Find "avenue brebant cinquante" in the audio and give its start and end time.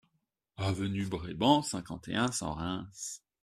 0.57-2.07